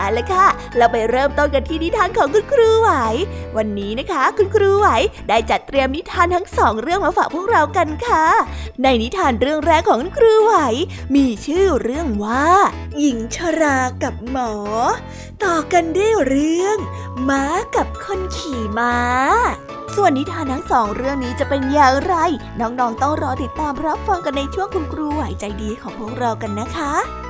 [0.00, 0.46] เอาละค่ะ
[0.76, 2.90] เราไปเริ่มต้นกันที่นิทานของคุณครูไหว
[3.56, 4.88] วันนี้นะคะ คุณครูไหว
[5.28, 8.26] ได้จัดเตรียมนิทานทั้งสองเรื่องมาฝากพวกเรากันค่ะ
[8.82, 10.54] ในนิทานเรื่องแรกของคุณครูไหว
[11.14, 12.48] มีชื่อเรื่องว่า
[12.98, 14.52] หญิงชรากับหมอ
[15.44, 16.76] ต่อกันด้วยเรื่อง
[17.28, 17.44] ม้า
[17.76, 18.96] กับคนขี่ม้า
[19.96, 22.14] ส่วนนิทานทั้งสองเรื่องนี้จะเป็นอย่างไร
[22.60, 27.29] น้องๆต้องรอติดตามรับฟังกันในช่วงคุณครูไหวใจดีของพวกเรากันนะคะ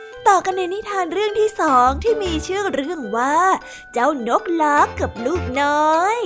[0.27, 3.37] ต่อกันในนิทานเรื่องที่สองที่มีชื่อเรื่องว่า
[3.93, 6.17] เจ้านกลักกับลูกน้อย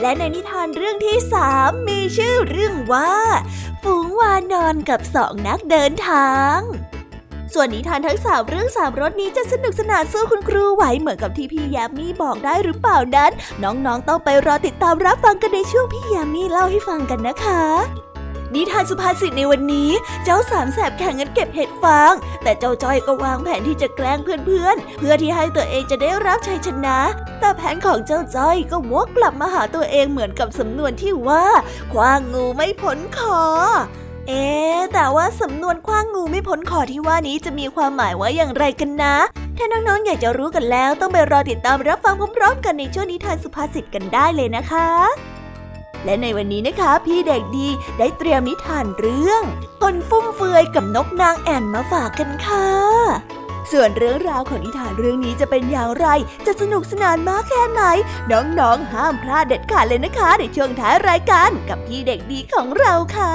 [0.00, 3.12] และในนิทานเรื่องที่สามมีชื่อเรื่องว่า
[3.82, 6.58] ฝูงวานอนกับสองนักเดินทาง
[7.54, 13.30] ส่วนนิทานทั้งสามเรื่องสามรสนี้จะสนุกสนานสู้คุณครูไหวเหมือนกับที่พี่ยามีบอกได้หรือเปล่านั้น
[13.62, 17.64] น้องๆต้องไปรอติดตามรับฟังกันในช่วงพี่ยามีเล่าให้ฟังกันนะคะ
[18.54, 19.90] นิทานสุภาษิตในวันนี้
[20.24, 26.98] เจ้าสามแสบแข่งกันเก็บเห็ดฟาง แต่เจ้าจ้อยก็วางแผนที่จะแกล้งเพื่อนๆ เพื่อที่ให้ตัวเองจะได้รับชัยชนะ
[27.40, 31.44] แต่แผนของเจ้าจ้อยก็วกกลับมาหาตัวเองเหมือนกับสำนวนที่ว่า
[31.92, 33.40] คว้างงูไม่พ้นคอ
[34.28, 34.46] เอ๊
[34.94, 39.16] แต่ว่าสำนวนคว้างงูไม่พ้นคอที่ว่านี้จะมีความหมายว่าอย่างไรกันนะ
[39.56, 44.88] ถ้าน้องๆ อยากจะรู้กันแล้ว ต้องไปรอติดตามรับฟังพร้อมๆ กันในช่วงนิทานสุภาษิตกันได้เลยนะคะ
[46.04, 47.68] และในวันนี้นะคะ พี่เด็กดี
[47.98, 49.42] ได้เตรียมนิทานเรื่อง
[49.82, 52.68] คนฟุ่มเฟือยกับนกนางแอ่นมาฝากกันค่ะ
[53.72, 56.06] ส่วนเรื่องราวของนิทานเรื่องนี้จะเป็นอย่างไร
[56.46, 57.82] จะสนุกสนานมากแค่ไหน
[58.30, 63.34] น้องๆ ห้ามพลาดเด็ดขาดเลยนะคะ ในช่วงท้ายรายการกับพี่เด็กดีของเราค่ะ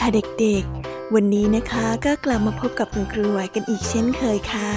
[0.00, 0.08] ค่ะ
[0.40, 4.70] เด็กๆ วันนี้นะคะก็กลับมาพบกับคุณครูไหวกันอีกเช่นเคยค่ะ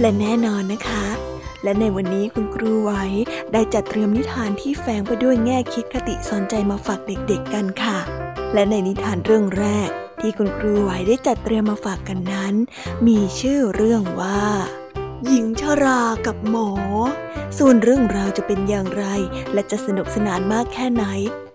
[0.00, 1.04] และแน่นอนนะคะ
[1.64, 2.92] และในวันนี้คุณครูไหว
[3.52, 7.98] ได้จัดเตรียมนิทานที่แฝงไปด้วยแง่คิดคติสอนใจมาฝากเด็กๆกันค่ะ
[8.54, 9.88] และในนิทานเรื่องแรก
[10.20, 12.54] ที่คุณครูไหวได้จัดเตรียมมาฝากกันนั้น
[13.06, 14.42] มีชื่อเรื่องว่า
[15.26, 16.70] หญิงชรากับหมอ
[17.58, 19.04] ส่วนเรื่องราวจะเป็นอย่างไร
[19.52, 21.04] และจะสนุกสนานมากแค่ไหน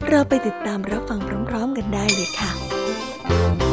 [0.09, 1.19] เราไปติดตามรับฟัง
[1.49, 2.68] พร้อม ๆ กันได้เลยค่ะ
[3.29, 3.68] ห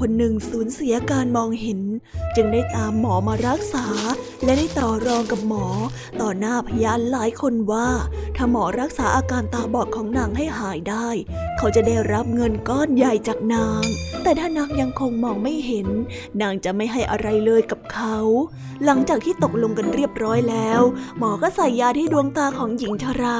[0.00, 1.80] คนหนึ่งสูญเสียการมองเห็น
[2.36, 3.86] จึงได้ตามหมอมารักษา
[4.44, 5.66] และได้ต่อรองกับหมอ
[6.20, 7.88] ต่อหน้าพยานหลายคนว่า
[8.36, 11.08] ถ้าหมอรักษาอาการตาบอดของนางให้หายได้
[11.58, 13.82] เขาจะได้รับเงินก้อนใหญ่จากนาง
[14.22, 15.88] แต่ถ้านางยังคงมองไม่เห็น
[16.40, 18.16] นางจะไม่ให้อะไรเลยกับเขา
[18.84, 20.80] หลังจากที่ตกลงกันเรียบร้อยแล้ว
[21.18, 23.38] หมอก็ใส่ยาที่ดวงตาของหญิงชรา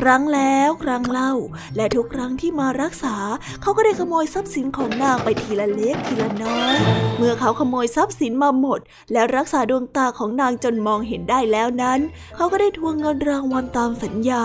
[0.00, 1.32] ครั้งแล้วครั้งเล่า
[1.76, 3.16] และทุกครั้งที่มารักษา
[3.62, 6.76] เขาก็ได้ขโมยทรัพย์สินของนางไปทีละเล็กทีละน้อย
[7.18, 8.80] เมื่อเขาขโมยทรัพย์สินมาหมด
[9.12, 12.00] และรักษาดวงตาของนางจนมองเห็นได้แล้วนั้น
[12.36, 14.44] เขาก็ได้ทวงเงินรางวัลตามสัญญา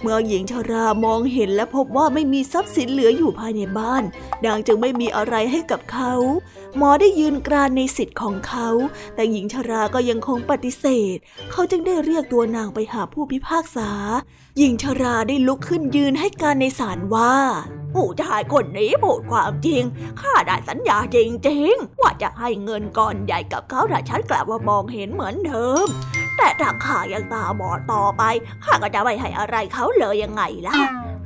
[0.00, 4.02] เมื่อหญิงชรามองเห็นและพบว่าไม่มีทรัพย์สินเหลืออยู่ภายในบ้าน
[4.46, 6.12] นางจึงไม่มีอะไรให้กับเขา
[6.78, 8.68] หมอได้ยืนกรานในสิทธิ์ของเขา
[9.14, 10.84] แต่หญิงชราก็ยังคงปฏิเส
[11.14, 11.16] ธ
[11.52, 13.90] เขาจึงได้เรียกตัวนางไปหาผู้พิพากษา
[14.58, 17.34] หญิงชราได้ลุกขึ้นยืนให้การในศาลว่า
[17.94, 19.82] ผู้ชายคนนี้พูดความจริง
[20.20, 21.18] ข้าได้สัญญาจ
[21.48, 25.86] ริงๆ ว่าจะให้เงินก้อนใหญ่กับเขาถ้าฉันกลับมามองเห็นเหมือนเดิม
[26.36, 28.22] แต่ถ้าข้ายังตาบอดต่อไป
[28.64, 30.76] ข้าก็จะไม่ให้อะไรเขาเลยยังไงล่ะ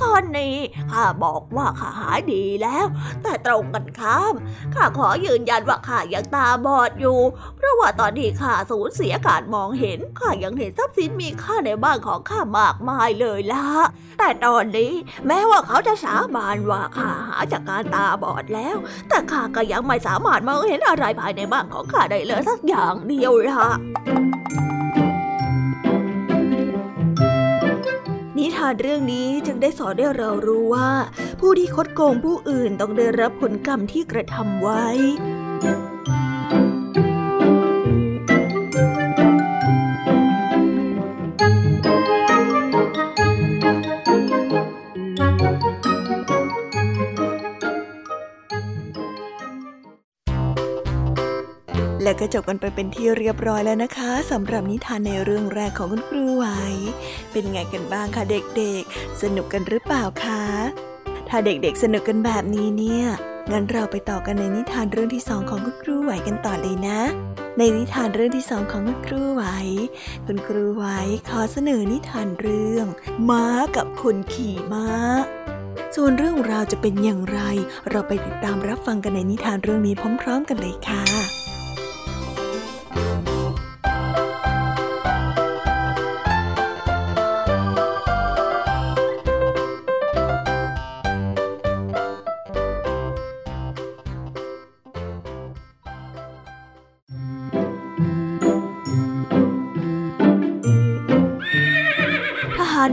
[0.03, 0.57] ตอนนี้
[0.93, 2.87] ข้าบอกว่าข้าหายดีแล้ว
[3.23, 4.35] แต่ตรงกันข้าม
[4.75, 7.19] ข้าขอยืนยันว่าข้ายังตาบอดอยู่
[7.57, 13.67] เพราะว่าตอนที่ข้าสูญเสียการมองเห็นข้ายังเห็นทรัพย์สินมีค่าในบ้านของข้ามากมายเลยละ
[14.19, 14.93] แต่ตอนนี้
[15.27, 18.77] แม้ว่าเขาจะสาบานว่าข้าหาจากการตาบอดแล้ว
[19.09, 24.70] แต่ข้าก็ยังไม่สามารถมองเห็นอะไรภายในบ้านของข้าได้เลยสักอย่างเดียวล่ะ
[28.41, 30.91] นิทานเรื่องนี้จึงได้สอนให้เรารู้ว่า
[31.41, 34.85] ผู้ที่คดโกงผู้อื่นต้องได้รับผลกรรมที่กระทำไว้
[52.21, 56.47] ก็จบกันไปเป็นที่เรียบร้อยแล้วนะคะสำหรับนิทานในเรื่องแรกของคุณครูไหว
[57.33, 60.43] เป็นไงกันบ้างคะเด็กๆ สนุกกันหรือเปล่าคะ
[61.29, 63.05] ถ้าเด็กๆสนุกกันแบบนี้เนี่ย
[63.53, 67.01] งั้นเราไปต่อกันในนิทานเรื่องที่สองของคุณครูไหวกันต่อเลยนะ
[67.59, 69.45] ในนิทานเรื่องที่สองของคุณครูไหว
[70.27, 70.85] คุณครูไหว
[71.29, 72.87] ขอเสนอนิทานเรื่อง
[73.31, 73.45] ม้า
[73.77, 74.87] กับคนขี่ม้า
[75.97, 77.41] ส่วนเรื่องราวจะเป็นอย่างไร
[77.91, 81.40] เราไปติดตามรับฟังกันในนิทานเรื่องนี้พร้อม ๆ กันเลยค่ะ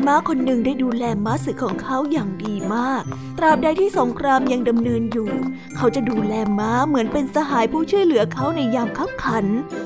[0.07, 3.03] ม้าคนหนึ่งได้ดูแลม้าศึกของเขาอย่างดีมาก
[3.37, 5.29] ตราบใดที่สงครามยังดำเนินอยู่
[5.77, 9.45] เขาจะดูแลม้าเหมือนเป็นสหายผู้ช่วยเหลือเขาในยามขับขัน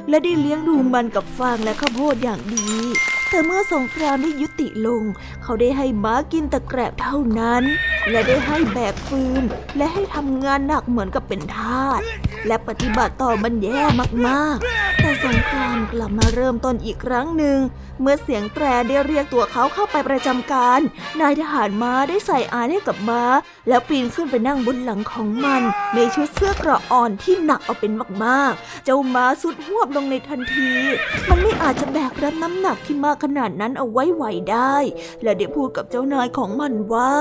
[0.10, 2.70] และได้เลี้ยงดูมันกับฟางและข้าวโพดอย่างดี
[3.30, 5.04] แต่เมื่อสงครามได้ยุติลง
[5.44, 7.64] เขาได้ให้ม้ากินตะแกรบเท่านั้น
[8.10, 9.44] และได้ให้แบกฟืน
[9.78, 12.02] และให้ทำงานหนักเหมือนกับเป็นทาส
[12.48, 13.82] และปฏิบัติต่อมันแย่
[14.28, 17.60] มากๆ แต่สงครามกลับมาเริ่มต้นอีกครั้งหนึ่ง
[18.02, 20.80] เมื่อเสียงแตรได้เรียกตัวเขาเข้าไปประจำการ
[21.22, 23.24] นายทหารม้าได้ใส่อานให้กับม้า
[23.68, 25.62] แล้วปีนขึ้นไปนั่งบนหลังของมัน
[25.96, 27.92] ในชุดเสื้อกระอ่อนที่หนักเอาเป็น
[28.26, 30.72] มากๆ เจ้าม้าสุดหวบลงในทันที
[31.30, 34.76] มันไม่อาจจะแบกรับน้ำหนักที่มากขนาดนั้นเอาไว้ไหวได้
[35.24, 37.14] และได้พูดกับเจ้านายของมันว่า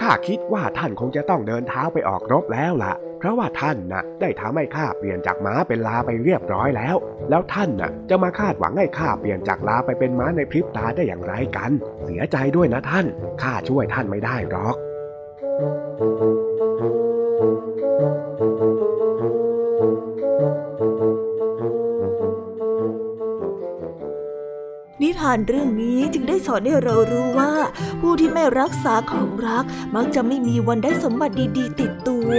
[0.00, 6.96] ข้าคิดว่าท่านคงจะต้องเดินเท้าไปออกรบแล้วล่ะ เพราะว่าท่านน่ะได้ทำให้ข้าเปลี่ยนจากม้าเป็นลาไปเรียบร้อยแล้ว
[7.30, 11.70] แล้วท่านน่ะจะมาคาดหวังให้ข้าเปลี่ยนจากลาไปเป็นม้าในพริบตาได้อย่างไรกัน
[12.04, 13.06] เสียใจด้วยนะท่าน
[13.42, 14.76] ข้าช่วยท่านไม่ได้หรอก
[15.60, 16.51] นิ
[25.20, 27.52] ทานเรื่องนี้จึงได้สอนให้เรารู้ว่า
[28.00, 29.64] ผู้ที่ไม่รักษาของรัก
[29.94, 32.38] มักจะไม่มีวันได้สมบัติดี ๆ ติดตัว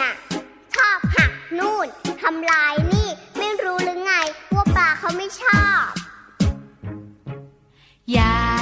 [0.00, 0.12] น่ะ
[0.76, 1.86] ชอบหักนู่น
[2.22, 3.08] ทำลายนี่
[3.38, 4.12] ไม่รู้หรือไง
[4.54, 5.84] ว่าปลาเขาไม่ชอบ
[8.12, 8.61] อย่า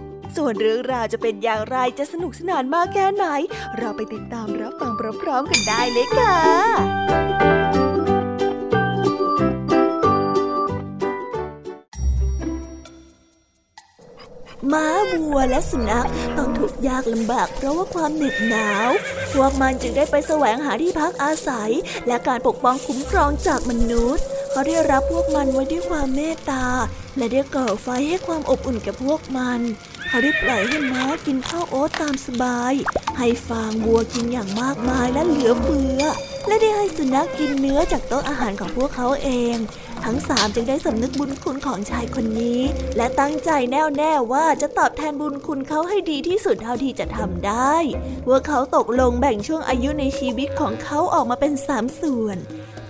[0.35, 3.25] ส่วนเรื่องราวจะเป็นอย่างไรจะสนุกสนานมากแค่ไหน
[3.77, 6.35] เราไปติดตามรับฟังพร้อมๆกันได้เลยค่ะ
[14.73, 18.89] ม้าวัวและสุนัขต้องถูกยากลำบากเพราะว่าความเหน็บหนาว
[19.33, 21.71] พวกมันจึงได้ไปแสวงหาที่พักอาศัย
[22.07, 26.65] และการปกป้องคุ้มครองจากมนุษย์ เขาได้รับพวกมันไว้ด้วยความเมตตา
[27.17, 29.61] และได้ก่อไฟให้ความอบอุ่นแก่พวกมัน
[30.13, 32.73] เขาได้ปล่อยให้ม้ากินข้าวโอ๊ตตามสบาย
[33.17, 36.01] ให้ฟางวัวกินอย่างมากมายและเหลือเฟือ
[36.47, 39.55] และได้ให้สุนัขกินเนื้อจากโต๊ะอาหารของพวกเขาเอง
[40.05, 42.61] ทั้งสามจึงได้สำนึกบุญคุณของชายคนนี้
[42.97, 47.75] และตั้งใจแน่วแน่ว่าจะตอบแทนบุญคุณเขาให้ดีที่สุดเท่าที่จะทำได้
[48.25, 52.37] พวกเขาตกลงแบ่งช่วงอายุในชีวิตของเขาออกมาเป็นสามส่วน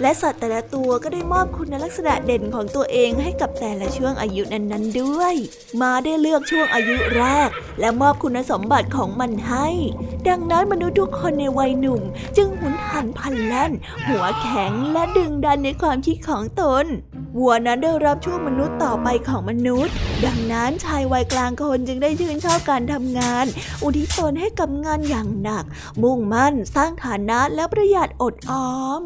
[0.02, 5.36] และสัตว์แต่ละตัวก็ได้มอบคุณลักษณะเด่นของตัวเองให้กับแต่ละช่วงอายุนั้นๆด้วย
[5.82, 9.68] ม้าได้เลือกช่วงอายุแรก และมอบคุณสมบัติของมันให้
[10.28, 12.02] ดังนั้นมนุษย์ทุกคนในวัยหนุ่ม
[12.38, 13.72] จึงหุนหันพันแล่น
[14.08, 16.86] หัวแข็งและดึงดันในความคิดของตน
[17.40, 19.94] วัวนั้นได้รับช่วงมนุษย์ต่อไปของมนุษย์
[20.26, 23.46] ดังนั้นชายวัยกลางคนจึงได้ชื่นชอบการทำงาน
[23.84, 25.64] อุทิศตนให้กับงานอย่างหนัก
[26.02, 29.04] มุ่งมั่นสร้างฐานะและประหยัดอดออม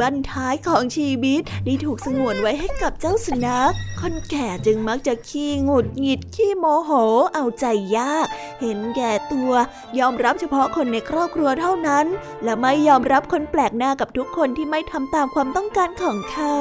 [0.00, 6.90] บั้นท้ายของชีวิตได้ถูกสงวนไว้ให้กับเจ้าสุนัข คนแก่จึงมักจะขี้งุดหงิดขี้โมโห
[7.34, 7.64] เอาใจ
[7.96, 8.26] ยาก
[8.60, 9.52] เห็นแก่ตัว
[9.98, 12.06] ยอมรับเฉพาะคนในครอบครัวเท่านั้น
[12.44, 16.56] และไม่ยอมรับคนแปลกหน้ากับทุกคนที่ไม่ทำตามความต้องการของเขา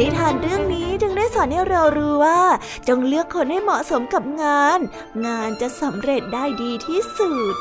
[0.00, 2.40] นิทานเรื่องนี้จึงได้สอนให้เรารู้ว่า
[2.88, 4.78] จงเลือกคนให้เหมาะสมกับงาน
[5.26, 7.54] งานจะสำเร็จได้ดีที่สุด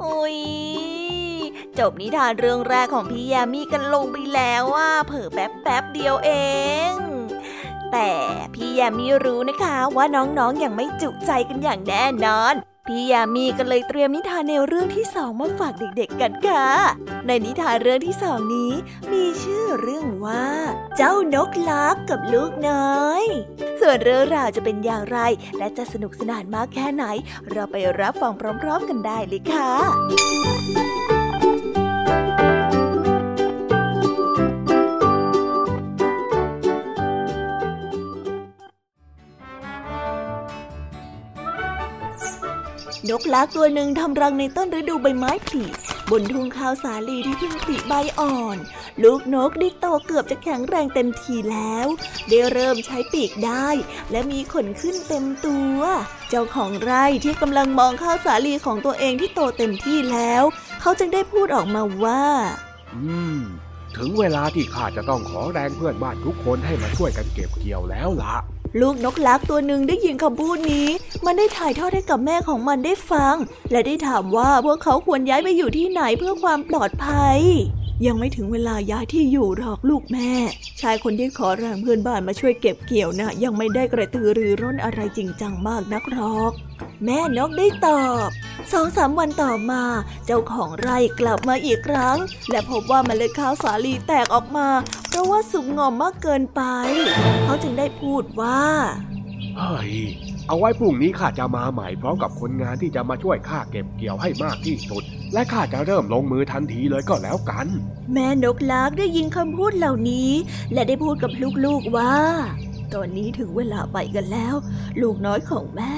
[0.00, 0.36] โอ้ย
[1.78, 6.30] จบนิทานเรื่องแรกของพี่ยามีกันลงไปแล้วว่าเผิ่แป๊บแป๊บเดียวเอ
[6.92, 7.17] ง
[7.92, 8.10] แต่
[8.54, 12.54] พี่ยามีรู้นะคะว่าน้องๆออย่างไม่จุใจกันอย่างแน่นอน
[12.86, 16.66] พี่ยามีก็เลยเตรียมนิทานแนวเรื่องที่สองมาฝากเด็กๆกันค่ะ
[17.26, 18.72] ในนิทานเรื่องที่สองนี้
[19.12, 20.46] มีชื่อเรื่องว่า
[20.96, 23.24] เจ้านกลักกับลูกน้อย
[23.80, 25.18] ส่วนเรื่องราวจะเป็นอย่างไร
[25.58, 27.04] และจะสนุกสนานมากแค่ไหน
[27.50, 31.17] เราไปรับฟังพร้อม ๆ กันได้เลยค่ะ
[43.10, 45.64] นกลักตัวหนึ่งทำรังในต้นฤดูใบไม้ผลิ
[46.10, 48.56] บนทุ่งข้าวสาลีที่เพิ่งผลิใบอ่อน
[49.02, 51.86] ลูกนกได้โตเกือบจะแข็งแรงเต็มทีแล้ว
[52.28, 53.68] ได้เริ่มใช้ปีกได้
[54.10, 55.78] และมีขนขึ้นเต็มตัว
[56.28, 60.42] เจ้าของไร่ที่กำลังมองข้าวสาลีของตัวเองที่โตเต็มที่แล้ว
[60.80, 62.24] เขาจึงได้พูดออกมาว่า
[62.94, 63.40] อืม
[63.96, 68.36] ถึงเวลาที่ข้าจะต้องขอแรงเพื่อนบ้านทุกคนให้มาช่วยกันเก็บเกี่ยวแล้วล่ะ
[68.80, 70.88] ลูกนกลักตัวหนึ่งได้ยินคำพูดนี้
[71.24, 73.34] มันได้ถ่ายทอดให้กับแม่ของมันได้ฟัง
[73.70, 77.38] และได้ถามว่าพวกเขาควรย้ายไปอยู่ที่ไหนเพื่อความปลอดภัย
[78.06, 80.32] ยังไม่ถึงเวลาย้ายที่อยู่หรอกลูกแม่
[80.80, 86.52] ชายคนที่ขอแรงเพื่อนบ้านมาช่วยเก็บเกี่ยวนะ่ะยังไม่ได้กระตือรือร้นอะไรจริงจังมากนักหรอก
[87.04, 88.28] แม่นกได้ตอบ
[88.72, 89.82] สองสามวันต่อมา
[90.26, 92.16] เจ้าของไร่กลับมาอีกครั้ง
[92.50, 94.68] และพบว่าเมล็ดข้าวสาลีแตกออกมา
[95.08, 96.62] เพราะว่าสุกงอมมากเกินไป
[97.44, 98.62] เขาจึงได้พูดว่า
[99.56, 99.92] เฮ้ย
[100.48, 107.66] เอาไว้พรุ่งนี้ข้าจะมาใหม่พร้อมกับคนงานที่จะมาช่วยข้าเก็บเกี่ยวให้มากที่สุด และข้าจะเริ่มลงมือทันทีเลยก็แล้วกัน
[108.12, 110.30] แม่นกลักได้ยินคำพูดเหล่านี้
[110.72, 111.32] และได้พูดกับ
[111.64, 112.14] ลูกๆว่า
[112.94, 114.54] ตอนนี้ถึงเวลาไปกันแล้ว
[115.00, 115.92] ลูกน้อยของแม่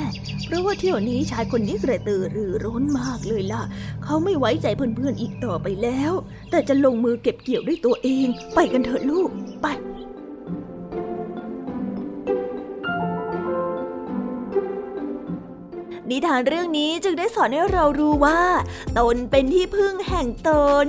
[0.44, 3.62] เพราะว่าเที่ยวนี้ชายคนนี้กระตือรือร้นมากเลยล่ะ
[4.04, 6.12] เขาไม่ไว้ใจเพื่อนๆอีกต่อไปแล้ว
[6.50, 9.30] แต่จะลงมือเก็บเกี่ยวด้วยตัวเอง ไปกันเถอะลูก
[9.62, 9.66] ไป
[16.10, 18.40] นิทานเรื่องนี้จึงได้สอนให้เรารู้ว่า
[18.98, 20.50] ตนเป็นที่พึ่งแห่งต
[20.86, 20.88] น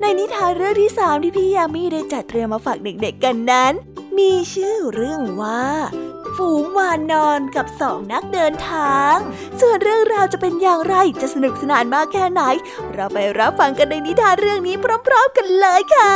[0.00, 3.72] ในนิทานเรื่องที่สามที่พี่ยามีได้จัดเตรียมมาฝากเด็กๆกันนั้น
[4.18, 5.64] มีชื่อเรื่องว่า
[6.36, 9.16] ฝูงวานนอนกับสองนักเดินทาง
[9.60, 12.42] ส่วนเรื่องราวจะเป็นอย่างไรจะสนุกสนานมากแค่ไหน
[12.94, 16.14] เราไปรับฟังกันในนิทานเรื่องนี้พร้อม ๆ กันเลยค่ะ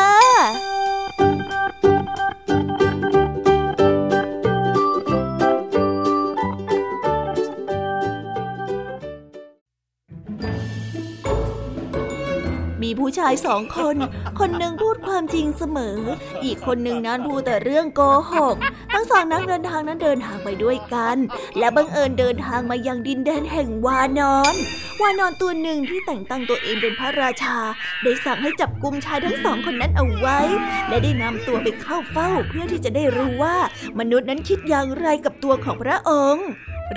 [12.99, 13.97] ผู้ชายสองคน
[14.39, 15.99] คนหนึ่งพูดความจริงเสมอ
[16.45, 18.01] อีกคนหนึ่งนั้นพูดแต่เรื่องโก
[18.33, 18.57] หก
[18.93, 21.17] ทั้งสองนักเดินทางนั้นเดินทางไปด้วยกัน
[21.59, 24.55] และบังเอิญเดินทางมายังดินแดนแห่งวานอน
[25.01, 27.59] วานอนตัวหนึ่งที่แต่งตั้งตัวเองเป็นพระราชา
[28.03, 30.39] ได้สั่งให้จับกุมชายทั้งสองคนนั้นเอาไว้
[30.89, 33.57] และได้นำตัวไปเข้าเฝ้าเพื่อที่จะได้รู้ว่า
[33.99, 36.49] มนุษย์นั้นคิดอย่างไรกับตัวของพระองค์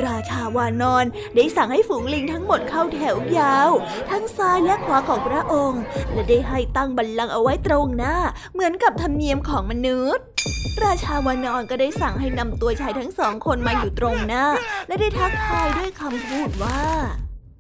[0.06, 1.06] ราชาวานอน
[1.36, 3.70] ได้สั่งให้ฝูงลิงทั้งหมดเข้าแถวยาว
[4.12, 5.82] ทั้งซ้ายและขวาของพระองค์
[6.14, 8.16] และได้ให้ตั้งบัลลังก์เอาไว้ตรงหน้า
[8.54, 10.26] เหมือนกับธรรมเนียมของมนุษย์
[10.84, 14.46] ราชาวานอนก็ได้สั่งให้นำตัวชายทั้งสองคนมาอยู่ตรงหน้า
[14.88, 16.82] และได้ทักทายด้วยคำพูดว่า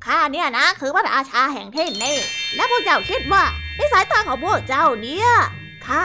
[0.06, 2.14] ข้าเนี่ยนะคือพระราชาแห่งเทนเน่
[2.56, 3.44] และพวกเจ้าคิดว่า
[3.76, 5.28] ในสายตาของพวกเจ้าเนี่ย
[5.88, 6.04] ข้า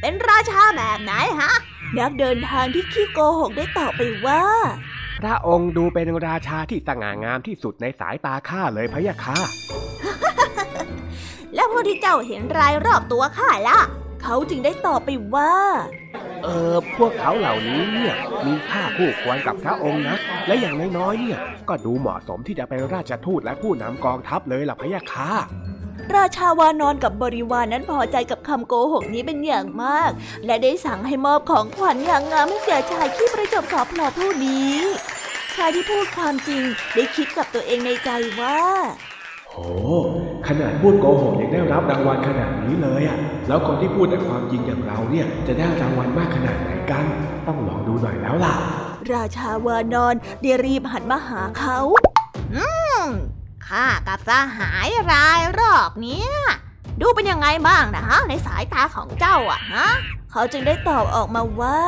[0.00, 1.52] เป็นราชาแบบไหนฮะ
[1.98, 4.42] นักเดินทางที่ขี้โกหกได้ตอบไปว่า
[5.20, 9.36] พระองค์ดูเป็นราชาที่สง่างามที่สุดในสายตาข้าเลยพะยะค่ะ
[11.54, 13.80] แล้วพวกที่เจ้าเห็นรายรอบตัวข้าล่ะ
[14.22, 15.52] เขาจึงได้ตอบไปว่า
[16.44, 18.14] เออพวกเขาเหล่านี้เนี่ย
[18.46, 21.38] มีค่าคู่ควรกับพระองค์นะ และอย่างน้อยๆเนี่ย
[21.68, 25.32] ก็ดูเหมาะสมที่จะเป็นราชทูตและผู้นำกองทัพเลยล่ะพะยะค่ะ
[26.16, 30.10] ราชาวานอนกับบริวารนนั้นพอใจกับคำโกหกนี้เป็นอย่างมาก
[30.46, 34.74] และได้สั่งให้มอบของขวัญอย่างงามให้แก่ชายที่ประจบสอบหล่อผู้นี้
[35.56, 36.62] ชายที่พูดความจริง
[36.94, 38.60] ได้คิดกับตัวเองในใจว่า
[39.56, 39.66] โอ้
[40.48, 47.04] ขนาดพูดโกหกยังได้รับรางวัลขนาดนี้เลยอะ แล้วคนที่พูดแต่ความจริงอย่างเราเนี่ยจะได้รางวัลมากขนาดไหนกัน
[47.46, 48.54] ต้องลองดูหน่อยแล้วล่ะ
[49.12, 51.78] ราชาวานอนได้รีบหันมาหาเขา
[52.54, 52.66] อื
[53.02, 53.04] ม
[53.66, 56.30] ข้ากับสหายรายรอบเนี้ย
[57.00, 59.86] ดูเป็นยังไงบ้างนะฮะในสายตาของเจ้าอะฮะ
[60.30, 61.80] เขาจึงได้ตอบออกมาว่า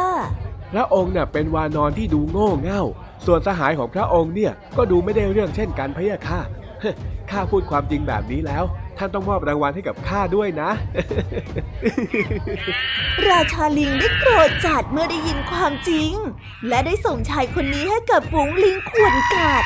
[0.73, 2.83] พระองค์เนี่ยเป็นวานอนที่ดูโง่เง่า
[3.27, 6.41] ส่วนสหายของพระองค์เนี่ยก็ดูไม่ได้เรื่องเช่นกันพะยะค่ะ
[7.31, 8.65] ข้าพูดความจริงแบบนี้แล้ว
[8.99, 10.71] ท่านต้องมอบรางวัลให้กับข้าด้วยนะ
[13.29, 16.13] ราชาลิงได้โกรธจัดเมื่อได้ยินความจริง
[16.69, 19.65] และได้ส่งชายคนนี้ให้กับฝูงลิงขวนกาด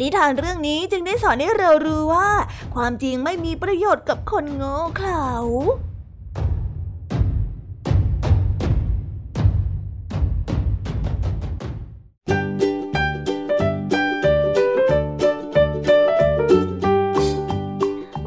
[0.00, 2.30] นิทานเรื่องนี้จึงได้สอนให้เรารู้ว่า
[2.74, 5.30] ความจริงไม่มีประโยชน์กับคนโง่เขลา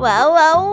[0.04, 0.73] Wow, wow,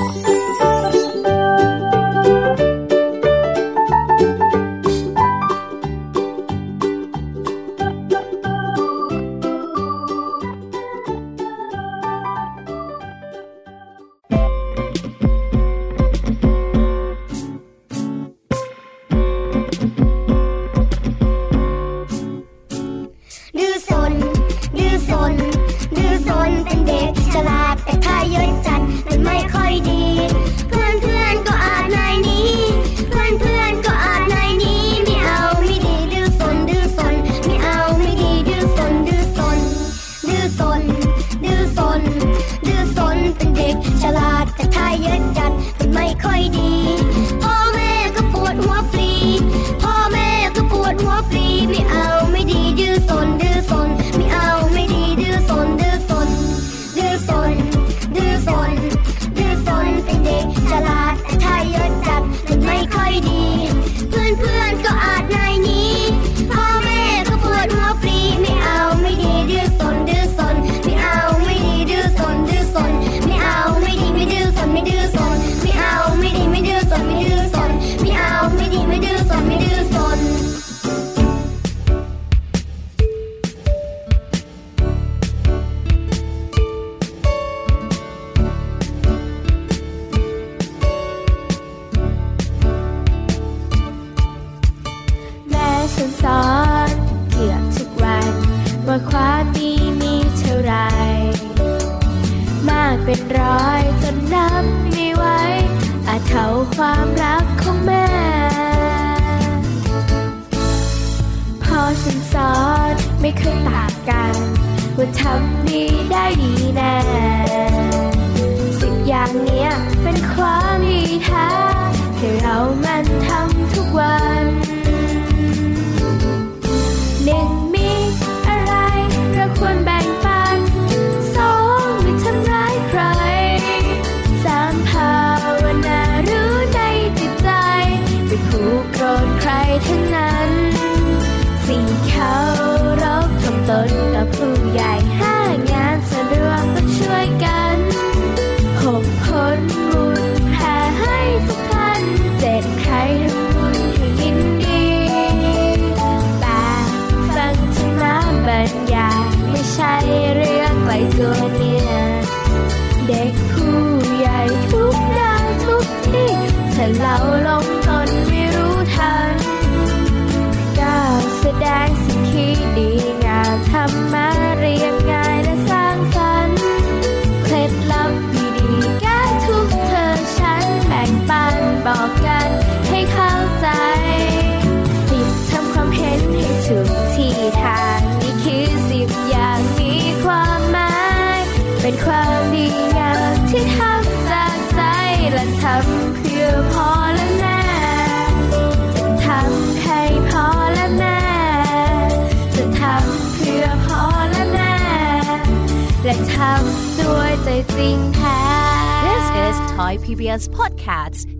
[209.55, 211.30] Thai PBS podcasts.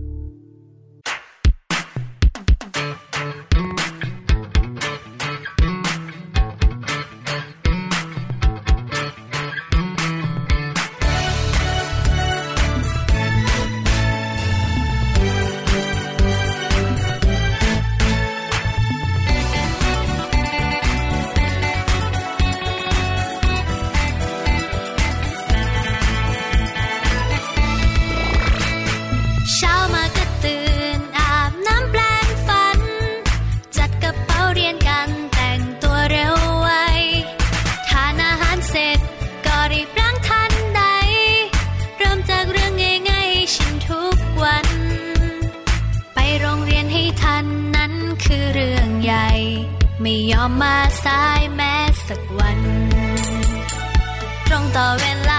[54.74, 55.31] 到原来。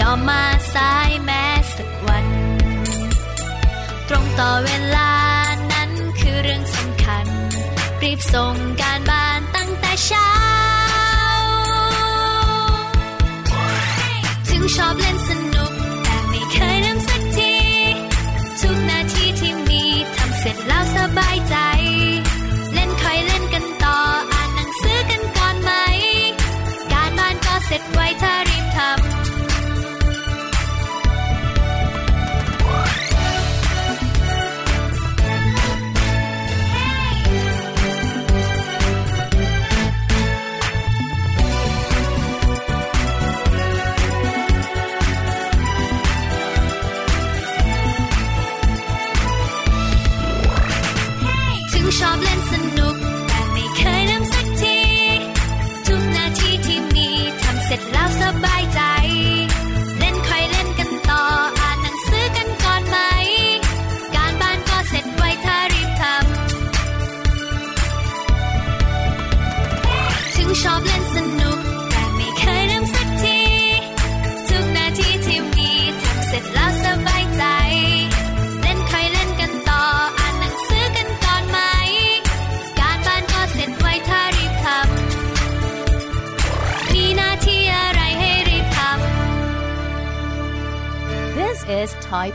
[0.00, 1.44] ยอมมาสายแม้
[1.76, 2.26] สักวัน
[4.08, 5.12] ตรงต่อเวลา
[5.72, 7.26] นั้นคือเรื่องสำคัญ
[8.02, 10.32] รีบส่งการบ้านตั้งแต่เช้า
[14.48, 15.30] ถึงชอบเล่นส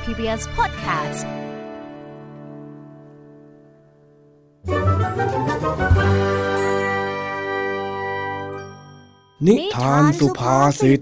[0.05, 1.19] PBS Podcast
[9.47, 10.99] นิทานสุภาษิต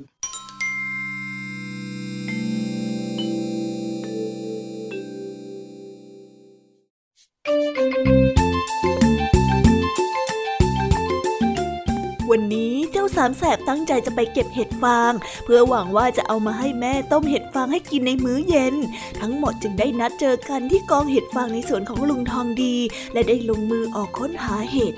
[13.43, 15.13] สามแสบตั้งใจจะไปเก็บเห็ดฟาง
[15.45, 18.75] เพื่อหวังว่าจะเอามาให้แม่ต้มเห็ดฟางให้กินในมื้อเย็น
[19.21, 22.75] ทั้งหมดจึงได้นัดเจอกันที่กองเห็ดฟางในสวนของลุงทองดี
[23.13, 24.93] และได้ลงมือออกค้นหาเห็ด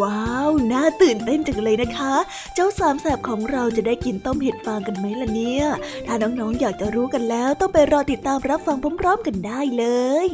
[0.00, 2.14] ว้าว น่าตื่นเต้นจังเลยนะคะ
[2.54, 5.64] เจ้าสามแสบของเราจะได้กินต้มเห็ดฟางกันไหมล่ะเนี่ย
[6.06, 9.84] ถ้าน้องๆอยากจะรู้กันแล้วต้องไปรอติดตามรับฟังพร้อมๆกันได้เล
[10.26, 10.28] ย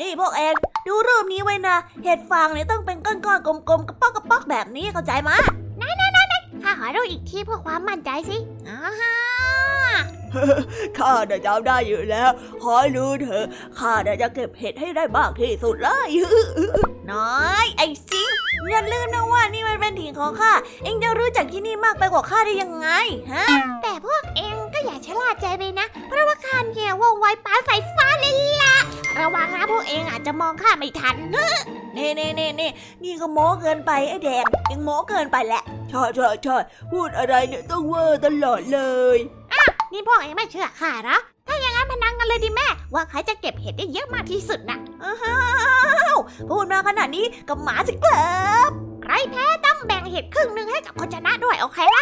[0.00, 0.54] นี่พวกเอง
[0.86, 5.30] ดูรูปนี้ไว้นะ เห็ดฟางเนี่ยต้องเป็นก้อนๆกลมๆกระป๊อกกระป๊อกแบบนี้เข้าใจไหม
[5.78, 5.82] ไห
[6.15, 6.15] น
[6.66, 8.36] ข้าขอดูอีกทีเพื่อความมั่นใจสิ
[8.68, 9.14] อ่าฮะ
[10.98, 12.30] ข้าน่ะจำได้อยู่แล้ว
[12.62, 13.44] ขอรู้เถอะ
[13.78, 16.10] ข้าน่ะจะเก็บเห็ดให้ได้มากที่สุดเลย
[17.12, 18.30] น้อยไอ้สิง
[18.70, 20.52] อย่าลืมนะว่านี่มันเป็นถิ่นของข้า
[20.84, 22.88] เองจะรู้จักที่นี่มากไปกว่าข้าได้ยังไง
[23.32, 23.46] ฮะ
[23.82, 28.76] แต่พวกเองก็อย่าชะล่าใจไปนะ เพราะว่าข้าเนี่ยว่องไวปานไฟฟ้าเลยล่ะ
[29.18, 31.16] ระวังนะพวกเองอาจจะมองข้าไม่ทัน
[31.94, 32.70] เน่เน่เน่เน่
[33.04, 36.56] นี่ก็โม้เกินไปไอ้แดงยังโม้เกินไปแหละ ใช่ใช่ใช่
[36.92, 38.80] พูดอะไรเนี่ยต้องเวอร์ตลอดเล
[39.16, 39.18] ย
[39.92, 45.14] นี่พวกเองไม่เชื่อข้าเหรอถ้าอย่างนั้นพนันกันเลยดิแม่ ว่าใครจะเก็บเห็ดได้เยอะมากที่สุดนะอ้า
[46.14, 46.18] ว
[46.50, 48.24] พูดมาขนาดนี้กับหมาสิครั
[48.68, 51.98] บ ใครแพ้ต้องแบ่งเห็ดครึ่งหนึ่งให้กับคนชนะด้วยโอเคไหม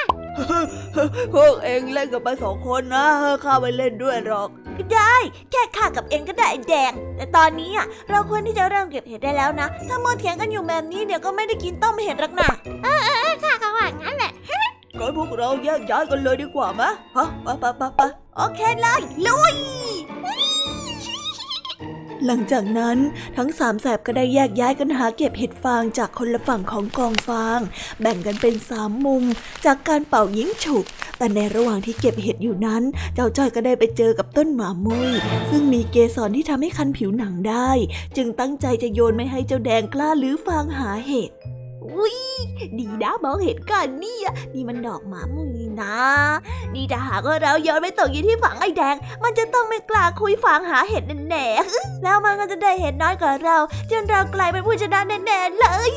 [1.34, 3.04] พวกเองเล่นกันไปสองคนนะ
[3.44, 5.14] ข้าไม่เล่นด้วยหรอก ก็ได้
[5.50, 12.50] แค่ข้ากับเองก็ได้ไอ้แดง แต่ตอนนี้อะเราควรที่จะเริ่มเก็บเห็ดได้แล้วนะ ถ้ามัวเถียงกันอยู่แบบนี้เดี๋ยวก็ไม่ได้กินต้มเห็ดหรอกนะ
[13.42, 14.32] ข้าก็ว่างั้นแหละ
[14.98, 18.00] ก็พวกเราแยกย้ายกันเลยดีกว่ามะฮะไปไปไปไป
[18.36, 19.54] โอเคเลยลุย
[22.26, 22.98] หลังจากนั้น
[23.36, 27.60] ทั้งสามแสบก็ได้แยกย้ายกันหาเก็บเห็ดฟางจากคนละฝั่งของกองฟาง
[28.00, 29.24] แบ่งกันเป็นสามมุม
[29.64, 30.84] จากการเป่ายิงฉุก
[31.18, 32.82] แต่ในระหว่างที่เก็บเห็ดอยู่นั้น
[33.14, 35.10] เจ้าจ้อยก็ได้ไปเจอกับต้นหมามุย
[35.50, 37.70] ซึ่งมีเกสรที่ทำให้คันผิวหนังได้
[38.16, 41.30] จึงตั้งใจจะโยนไม่ให้เจ้าแดงกล้าลื้อฟางหาเห็ด
[41.98, 42.16] อุ้ย
[42.78, 45.94] ดีนะมองเห็นกันเนี่ยนี่มันดอกหมามุยนะ
[46.74, 53.56] นี่ถ้าหากว่าเราโยนไปตกอยู่ที่ฝังไอ้แดง มันจะต้องไม่กล้าคุยฝังหาเห็ดแน่ๆแล้วมันก็จะได้เห็ดน้อยกว่าเรา
[53.90, 55.92] จนเรากลายเป็นผู้ชนะแน่ๆเลย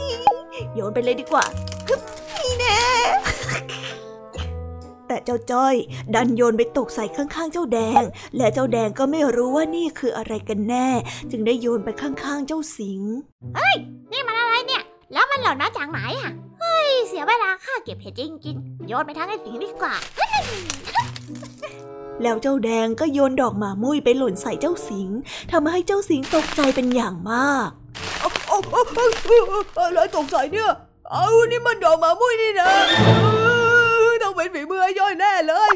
[0.73, 1.45] โยนไปเลยดีกว่า
[1.87, 2.01] ฮึบ
[2.35, 2.77] นี่แน่
[5.07, 5.75] แต่เจ้าจ้อย
[6.15, 8.03] ดันโยนไปตกใส่ข้างๆ เจ้าแดง
[8.37, 10.87] และเจ้าแดงก็ไม่รู้ว่านี่คืออะไรกันแน่
[11.31, 13.01] จึงได้โยนไปข้างๆ เจ้าสิง
[14.11, 14.83] นี่มันอะไรเนี่ย
[15.13, 19.95] แล้วมันเหล่านมาจากไหนอะ เฮ้ย เสียเวลาข้าเก็บเห็ดจริงๆโยนไปทางไอ้สิงดีกว่า
[22.21, 25.09] แล้วเจ้าแดงก็โยนดอกหมามุ้ยไปหล่นใส่เจ้าสิง
[25.51, 27.69] ทำให้เจ้าสิงตกใจเป็นอย่างมาก
[29.77, 30.71] อะไรตกใจเนี่ย
[31.11, 32.69] เอานี่มันดอกหมามุ้ยนี่นะ
[34.23, 35.71] ต้องเป็นฝีมือย่อยแน่เลย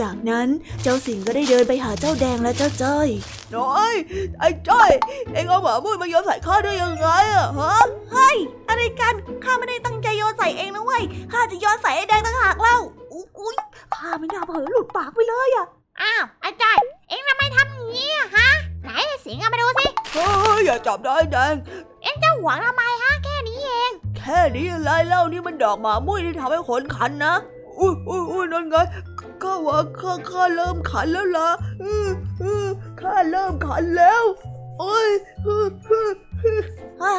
[0.00, 0.48] จากนั้น
[0.82, 3.08] เจ้าสิงก็ได้เดินไปหาเจ้าแดงและเจ้าจ้อย
[3.56, 3.94] น้อย
[4.40, 4.90] ไอ้จ้อย
[5.32, 7.76] เอ็งเอาหมามุ้ยมาโยนใส่ข้าได้ยังไงอะฮะ
[8.12, 8.36] เฮ้ย
[8.68, 9.14] อะไรกัน
[9.44, 12.76] ข้าไม่ได้ตั้งใจโยนใส่เองนะเว้ย ข้าจะโยนใส่ไอ้แดงต่างหากเล่า
[13.12, 13.56] อุ๊ย
[13.94, 15.66] ข้าไม่น่าเผลอหลุดปากไปเลยอะ
[16.00, 16.78] อ้าวไอ้จ้อย
[17.08, 18.48] เอ็งทำไมทำอย่างนี้อะฮะ
[18.82, 21.54] ไหนไอ้สิงเอามาดูสิเฮ้ยอย่าจับได้แดง
[22.02, 27.34] เอ็งจะหวังทำไมฮะ แค่นี้เอง แค่นี้อะไรเล่านี่มันดอกหมามุ้ยที่ทำให้ขนขันนะ
[27.78, 28.76] อุ้ยอุ้ยอุ้ยนั่นไง
[29.42, 31.48] ข้าว่าข้าข้าเริ่มขันแล้วล่ะ
[31.82, 32.08] อือ
[32.42, 32.66] อือ
[33.00, 34.22] ข้าเริ่มขันแล้ว
[34.78, 35.10] โอ้ย
[35.42, 36.12] เฮ้ยเฮ้ย
[36.98, 37.14] เฮ้ย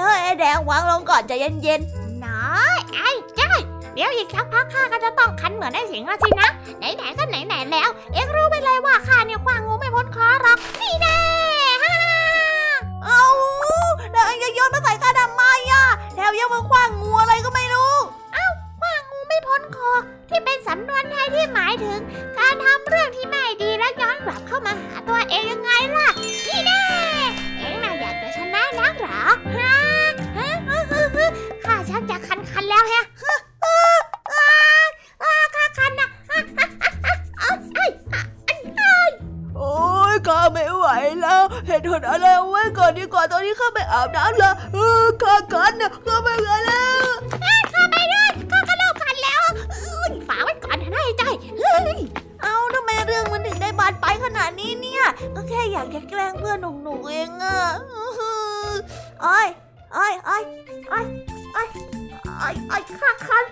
[0.00, 3.60] เฮ้ยไอ้แดงวางลงก่อนใจเย็นๆน้อยไอ้จ้อย
[3.94, 11.18] เดี๋ยวอีกสักพักข้าก็จะต้องคันเหมือนไอ้สิงแล้วสินะ ไหนๆก็ไหนๆแล้ว เอ็งรู้ไปเลยว่าข้าเนี่ยคว้างงูไม่พ้นคอหรอกนี่แน่
[11.84, 11.96] ฮ่า
[13.04, 13.24] เอา
[14.12, 17.94] แล้วเอ็งจะโยนมาใส่ข้าทำไมอะแถวยังมาคว้างงูอะไรก็ไม่รู้
[19.32, 19.92] ไม่พ้นคอ
[20.28, 22.00] ที่เป็นสำนวนไทยที่หมายถึง
[22.38, 26.08] การทำเรื่องที่ไม่ดีแล้วย้อนกลับเข้ามาหาตัวเองยังไงล่ะ
[26.48, 26.82] นี่แน่
[27.58, 29.20] เอ็งน่ะอยากจะชนะนักเหรอ
[29.56, 29.74] ฮะ
[30.36, 31.24] ฮะฮึฮึฮึ
[31.64, 33.76] ข้าชักจะคันๆแล้วแฮะฮึฮึ
[34.32, 34.48] อ้า
[35.22, 39.10] อ้าข้าคันนะอะอะอะอะอะเอ้ยอะอันเอ้ย
[39.56, 39.72] โอ้
[40.12, 40.86] ยข้าไม่ไหว
[41.20, 47.51] แล้ว เห็นทนอะไรเอาไว้ก่อนดีกว่าตอนนี้ข้าไปอาบน้ำละเออข้ากันนะข้าไม่ไหวแล้ว
[54.22, 55.04] ขนาดนี้เนี่ย
[55.34, 57.58] ก็แค่อยากจะแกล้งเพื่อนหนุ่มๆเองอะ
[59.24, 59.40] อ้
[59.94, 60.38] ไอ้ไอ้
[60.88, 61.00] ไอ้
[61.54, 61.62] ไอ้
[62.38, 63.44] ไอ้อ้ข้าคัน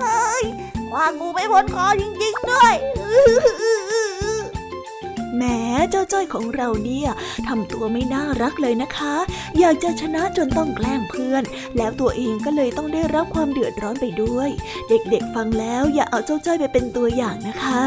[0.00, 0.44] เฮ้ย
[0.92, 2.74] ว่างูไม่พ้นคอจริงๆด้วย
[5.36, 5.42] แหม
[5.90, 7.08] เจ้าจ้อยของเราเนี่ย
[7.48, 9.14] ทำตัวไม่น่ารักเลยนะคะ
[9.58, 11.42] อยากจะชนะจนต้องแกล้งเพื่อน
[11.76, 14.48] แล้วตัวเองก็เลยต้องได้รับความเดือดร้อนไปด้วย
[14.88, 17.86] เด็กๆฟังแล้วอย่าเอาเจ้าจ้อยไปเป็นตัวอย่างนะคะ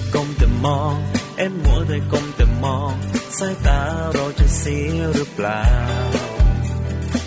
[0.00, 0.94] แต่ก้มแต่มอง
[1.36, 2.94] เอ็มมัวแต่ก้มแต่มอง
[3.38, 3.80] สายตา
[4.14, 5.64] เราจะเสียหรือเปล่า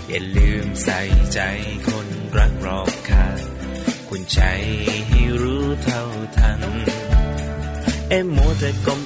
[0.10, 1.00] อย่าลืมใส่
[1.34, 1.40] ใจ
[1.88, 2.08] คน
[2.38, 3.26] รักรอบค่า
[4.10, 4.40] คุณใจ
[5.08, 6.04] ให้รู้เท่า
[6.38, 6.62] ทัน
[8.10, 9.00] เอ็มมัวแต่ก้ม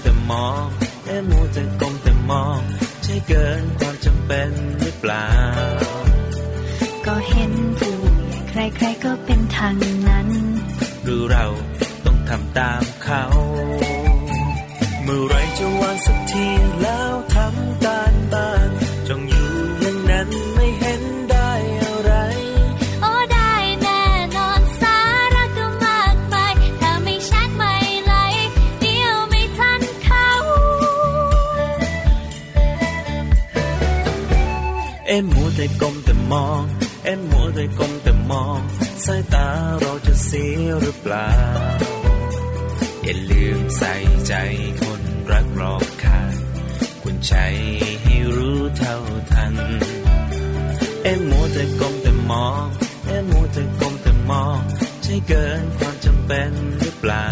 [35.60, 36.62] แต่ก้มแต่มอง
[37.04, 38.60] เอ็มมัวแต่ก้มแต่มอง
[39.06, 39.48] สายตา
[39.82, 41.32] เราจะเสียหรือเปล่า
[43.04, 43.94] อย่าลืมใส่
[44.28, 44.34] ใจ
[44.82, 45.02] คน
[45.32, 46.34] รักรอบข้าง
[47.04, 47.34] คุณใจ
[48.04, 48.96] ให้รู้เท่า
[49.32, 49.54] ทัน
[51.04, 52.64] เอ็มมัวแต่ก้มแต่มอง
[53.08, 54.60] เอ็มมัวแต่ก้มแต่มอง
[55.04, 57.30] ใช่เกินความจำเป็นหรือเปล่า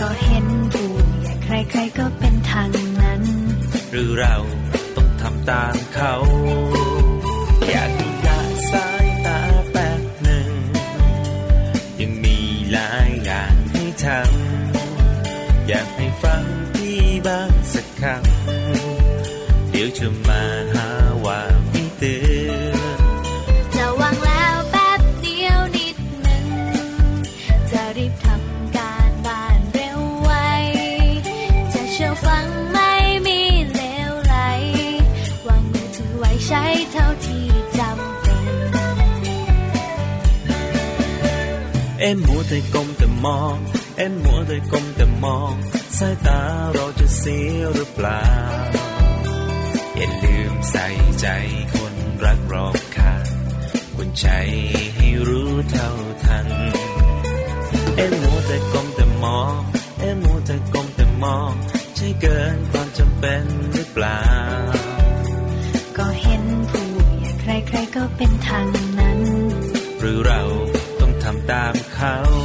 [0.00, 0.90] ก็เห็นผู้
[1.20, 2.68] ใหญ่ใครๆก็เป็นทาง
[3.02, 3.22] นั้น
[3.92, 4.36] หรือเรา
[5.50, 6.14] ต้องทำตามเขา
[7.70, 8.38] อยากให้ละ
[8.72, 9.40] สายตา
[9.72, 10.50] แป๊บหนึ่ง
[12.00, 12.38] ยังมี
[12.72, 16.44] หลายอย่างให้ทำอยากให้ฟัง
[16.74, 20.44] พี่บ้างสักคำเดี๋ยวจะมา
[42.00, 43.56] เอ็มมัวแต่ก้มแต่มอง
[43.96, 45.54] เอ็มมัวแต่ก้มแต่มอง
[45.98, 46.40] สายตา
[46.74, 48.24] เราจะเสียหรือเปล่า
[49.96, 50.86] อย่าลืมใส่
[51.20, 51.26] ใจ
[51.74, 51.94] คน
[52.24, 53.26] รักรอบข้าง
[53.94, 54.26] คุณใจ
[54.96, 55.90] ให้รู้เท่า
[56.24, 56.48] ทัน
[57.96, 59.54] เอ็มมัวแต่ก้มแต่มอง
[60.00, 61.52] เอ็มมัวแต่ก้มแต่มอง
[61.96, 72.39] ใช่เกินความจำเป็นหรือเปล่าามเขา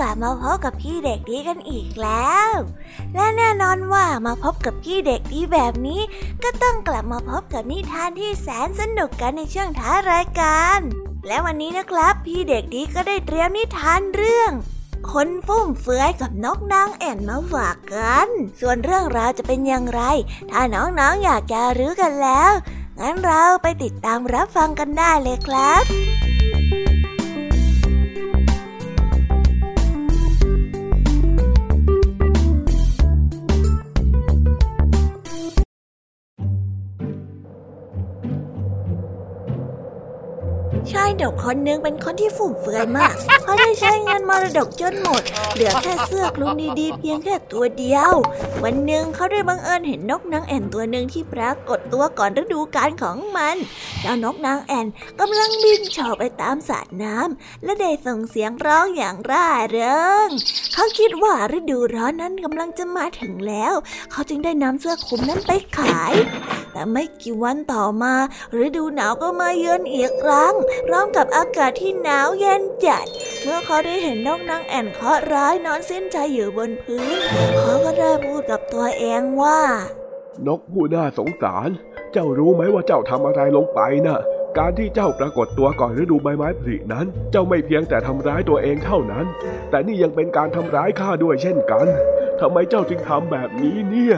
[0.00, 2.50] กลับมาพบกับพี่เด็กดีกันอีกแล้ว
[3.14, 6.00] และแน่นอนว่ามาพบกับพี่เด็กดีแบบนี้
[6.42, 10.80] ก็ต้องกลับมาพบกับนิทานที่แสนสนุกกันในช่วงท้ายรายการ
[11.26, 14.50] และวันนี้นะครับ พี่เด็กดีก็ได้เตรียมนิทานเรื่อง
[15.12, 18.28] คนฟุ่มเฟือยกับนกนางแอ่นมาฝากกัน
[18.60, 20.02] ส่วนเรื่องราวจะเป็นอย่างไร
[20.50, 22.50] ถ้าน้องๆออยากจะรู้กันแล้ว
[22.98, 25.84] งั้นเราไปติดตามรับฟังกันได้เลยครับ
[41.22, 43.14] ดกคนหนึงเป็นคนที่ฟุ่มเฟือยมาก
[43.44, 45.22] เขาได้ใช้เงินมรดกจนหมด
[45.54, 46.50] เหลือแค่เสื้อคลุม
[46.80, 48.12] ดีๆเพียงแค่ตัวเดียว
[48.62, 53.56] วันหนึ่งเขาได้บังเอิญเห็นนกนางแอ่นตัวหนึ่งที่ปรากฏตัวก่อนฤดูกาลของมัน
[54.00, 54.86] เจ้านกนางแอ่น
[55.20, 60.28] กำลังบินโฉบไปตามสระน้ำและได้ส่งเสียงร้องอย่างร่าเริง
[60.74, 63.74] เขาคิดว่าฤดูร้อนนั้นกำลังจะมาถึงแล้ว
[64.10, 66.14] เขาจึงได้นำเสื้อคลุมนั้นไปขาย
[66.72, 68.14] แต่ไม่กี่วันต่อมา
[68.64, 70.54] ฤดูหนาวก็มาเยือนอีกครั้ง
[70.86, 73.06] พร้อมกับอากาศที่หนาวเย็นจัด
[73.42, 77.18] เมื่อเขาได้เห็นนกนางแอ่นเคราะร้ายนอนสิ้นใจอยู่บนพื้น
[77.60, 79.60] เขาก็ได้พูดกับตัวเองว่า
[80.46, 81.68] นกผู้น่าสงสาร
[82.12, 84.20] เจ้ารู้ไหมว่าเจ้าทำอะไรลงไปน่ะ
[84.58, 89.26] การที่เจ้าปรากฏตัวก่อนฤดูใบไม้ผลินั้น เจ้าไม่เพียงแต่ทำร้ายตัวเองเท่านั้น
[89.70, 91.86] แต่นี่ยังเป็นการทำร้ายข้าด้วยเช่นกัน
[92.40, 94.16] ทำไมเจ้าจึงทำแบบนี้เนี่ย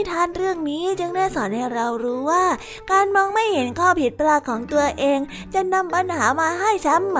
[0.00, 2.44] นิทานเรื่องนี้จึงได้สอนให้เรารู้ว่า
[2.90, 5.18] การมองไม่เห็นข้อผิดพลาดของตัวเอง
[5.54, 6.70] จะนำปัญหามาให้
[7.08, 7.18] เหม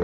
[0.00, 0.03] อ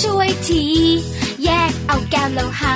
[0.00, 0.64] ช่วยที
[1.44, 2.72] แยกเอาแก้วแล้วหา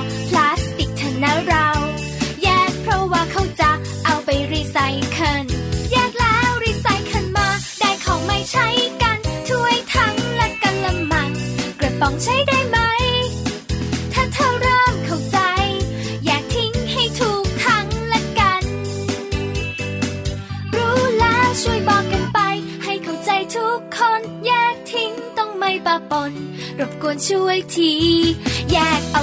[26.81, 27.93] รบกวนช่วยที
[28.71, 29.23] แยกเอา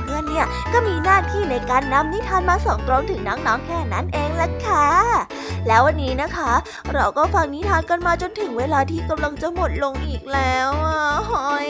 [0.21, 4.87] านเนี่ยก็มีหน้าที่ในการนำนิทานมาส่งตรงถึงน้องๆแค่นั้นเองล่ะค่ะ
[5.67, 6.51] แล้ววันนี้นะคะ
[6.93, 11.69] เราก็ฟังนิทานกันมาจนถึงเวลาที่กำลังจะหมดลงอีกแล้วอะหอย